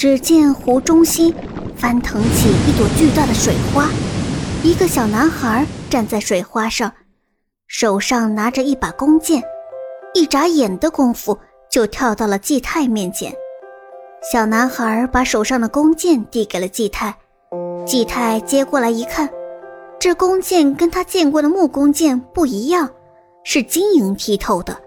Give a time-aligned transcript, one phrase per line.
[0.00, 1.30] 只见湖中心
[1.76, 3.86] 翻腾起一朵巨大的水花，
[4.62, 6.90] 一个小男孩站在水花上，
[7.66, 9.42] 手上拿着一把弓箭，
[10.14, 11.38] 一眨眼的功夫
[11.70, 13.30] 就跳到了季太面前。
[14.32, 17.14] 小男孩把手上的弓箭递给了季太，
[17.84, 19.28] 季太接过来一看，
[19.98, 22.88] 这弓箭跟他见过的木弓箭不一样，
[23.44, 24.80] 是晶莹剔透的，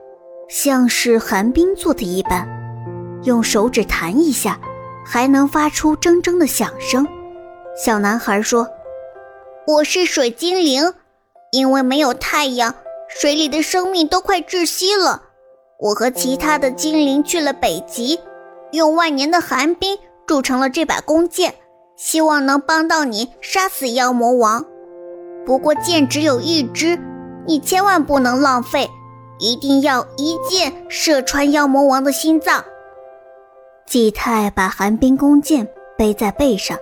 [0.49, 2.49] 像是寒冰做的一般，
[3.25, 4.59] 用手指弹一下。
[5.05, 7.07] 还能发出铮铮的响声。
[7.75, 8.67] 小男孩说
[9.67, 10.93] ：“我是水精灵，
[11.51, 12.75] 因为没有太阳，
[13.07, 15.23] 水里的生命都快窒息了。
[15.79, 18.19] 我和其他的精灵去了北极，
[18.71, 21.55] 用万年的寒冰铸成了这把弓箭，
[21.97, 24.65] 希望能帮到你杀死妖魔王。
[25.45, 26.97] 不过箭只有一支，
[27.45, 28.89] 你千万不能浪费，
[29.39, 32.63] 一定要一箭射穿妖魔王的心脏。”
[33.93, 36.75] 季太把寒冰弓箭背在背上，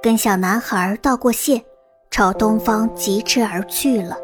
[0.00, 1.60] 跟小男孩道过谢，
[2.08, 4.16] 朝东方疾驰而去了。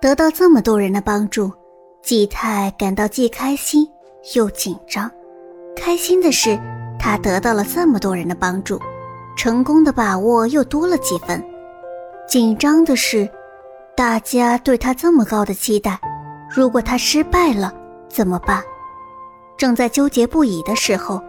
[0.00, 1.50] 得到这么多人的帮助，
[2.00, 3.84] 季太感到既开心
[4.36, 5.10] 又紧张。
[5.74, 6.56] 开心的是，
[6.96, 8.80] 他得到了这么多人的帮助，
[9.36, 11.40] 成功的把握又多了几分；
[12.28, 13.28] 紧张的是，
[13.96, 15.98] 大家对他这么高的期待，
[16.48, 17.74] 如果他失败了
[18.08, 18.62] 怎么办？
[19.60, 21.20] 正在纠结不已的时候，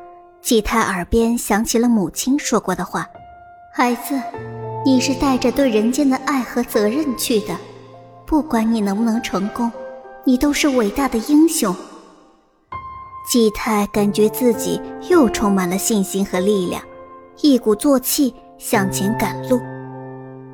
[0.42, 3.06] 季太耳边响起了母亲说过的话
[3.76, 4.18] ：“孩子，
[4.86, 7.54] 你是带着对人间的爱和责任去的，
[8.26, 9.70] 不管你能不能成功，
[10.24, 11.76] 你都是伟大的英雄。”
[13.30, 16.82] 季太感觉自己又充满了信心和力量，
[17.42, 19.60] 一鼓作气向前赶路。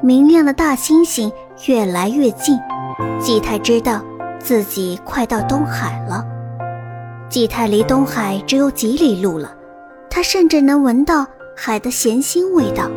[0.02, 1.31] 明亮的大星星
[1.67, 2.58] 越来越近，
[3.22, 4.03] 季太知道
[4.39, 6.25] 自己快到东海了。
[7.30, 9.53] 季太离东海只有几里路了，
[10.09, 12.89] 他甚至能闻到海的咸腥味道。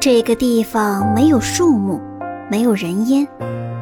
[0.00, 2.00] 这个地方没有树木，
[2.50, 3.28] 没有人烟，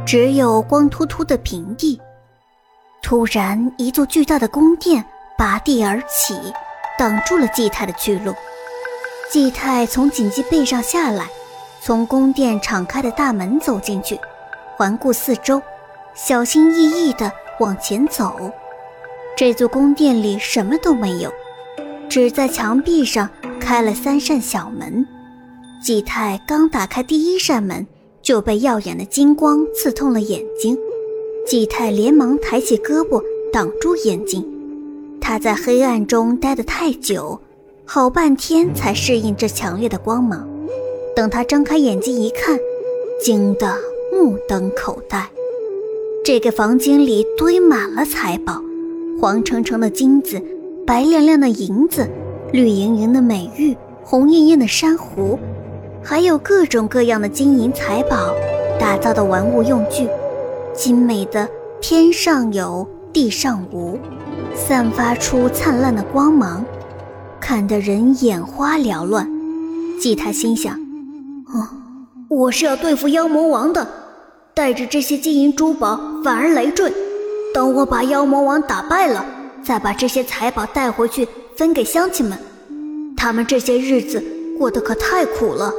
[0.05, 2.01] 只有光秃秃的平地。
[3.01, 5.05] 突然，一座巨大的宫殿
[5.39, 6.35] 拔地而起，
[6.99, 8.35] 挡住了季太的去路。
[9.31, 11.27] 季太从锦鸡背上下来，
[11.81, 14.19] 从宫殿敞开的大门走进去，
[14.77, 15.63] 环顾四周，
[16.15, 18.51] 小心翼翼地往前走。
[19.37, 21.31] 这座宫殿里什么都没有，
[22.09, 23.29] 只在墙壁上
[23.61, 25.07] 开了三扇小门。
[25.85, 27.87] 季太刚打开第一扇门，
[28.23, 30.79] 就被耀眼的金光刺痛了眼睛。
[31.47, 34.43] 季太连忙抬起胳膊挡住眼睛。
[35.21, 37.39] 他在黑暗中待得太久，
[37.85, 40.49] 好半天才适应这强烈的光芒。
[41.15, 42.59] 等他睁开眼睛一看，
[43.23, 43.77] 惊得
[44.11, 45.29] 目瞪口呆。
[46.25, 48.63] 这个房间里堆满了财宝。
[49.19, 50.41] 黄澄澄的金子，
[50.87, 52.07] 白亮亮的银子，
[52.53, 55.39] 绿莹莹的美玉，红艳艳的珊瑚，
[56.03, 58.35] 还有各种各样的金银财宝
[58.79, 60.07] 打造的玩物用具，
[60.75, 61.49] 精美的
[61.81, 63.99] 天上有，地上无，
[64.55, 66.63] 散发出灿烂的光芒，
[67.41, 69.27] 看得人眼花缭乱。
[69.99, 70.75] 季太心想：
[71.55, 71.67] 哦，
[72.29, 73.89] 我是要对付妖魔王的，
[74.53, 76.93] 带着这些金银珠宝反而累赘。
[77.57, 79.25] 等我把妖魔王打败了，
[79.65, 82.39] 再把这些财宝带回去分给乡亲们。
[83.17, 84.23] 他们这些日子
[84.59, 85.73] 过得可太苦了。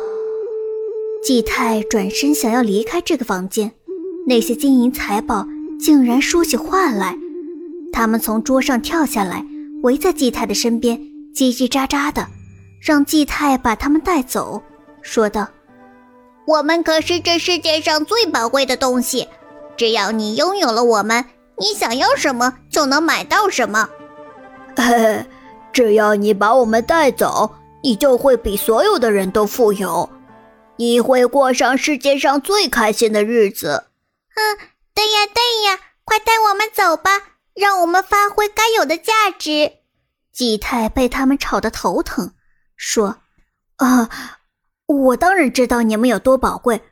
[1.24, 3.72] 季太转身想要离开这个房间，
[4.26, 5.48] 那些金银财宝
[5.80, 7.16] 竟然说起话来。
[7.94, 9.46] 他们从桌上跳下来，
[9.84, 10.98] 围在季太的身边，
[11.36, 12.26] 叽叽喳喳的，
[12.82, 14.64] 让季太把他们带走，
[15.04, 15.48] 说道
[16.48, 19.28] ：“我们可是这世界上最宝贵的东西，
[19.78, 21.24] 只要你拥有了我们。”
[21.60, 23.90] 你想要什么就能买到什么，
[24.76, 25.26] 嘿，
[25.74, 30.08] 只要你把我们带走，你就会比所有的人都富有，
[30.76, 33.86] 你会过上世界上最开心的日子。
[34.36, 34.58] 嗯，
[34.94, 37.10] 对呀对呀，快带我们走吧，
[37.56, 39.72] 让我们发挥该有的价值。
[40.32, 42.34] 季太被他们吵得头疼，
[42.76, 43.18] 说
[43.78, 44.10] ：“啊，
[44.86, 46.84] 我当然知道你们有多宝贵，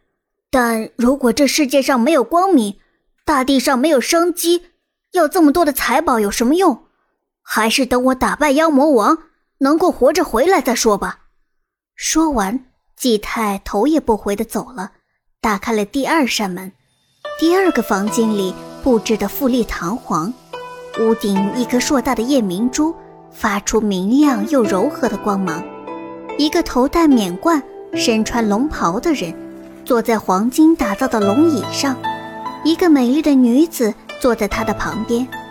[0.49, 2.79] 但如果这世界上没有光明。”
[3.25, 4.65] 大地上没有生机，
[5.13, 6.83] 要这么多的财宝有什么用？
[7.41, 9.17] 还是等我打败妖魔王，
[9.57, 11.21] 能够活着回来再说吧。
[11.95, 14.91] 说完，季太头也不回的走了，
[15.41, 16.71] 打开了第二扇门。
[17.39, 20.31] 第二个房间里布置的富丽堂皇，
[20.99, 22.95] 屋顶一颗硕大的夜明珠
[23.31, 25.63] 发出明亮又柔和的光芒。
[26.37, 27.61] 一个头戴冕冠、
[27.95, 29.33] 身穿龙袍的人，
[29.83, 31.97] 坐在黄金打造的龙椅上。
[32.65, 35.44] 一个美丽的女子坐在他的旁边。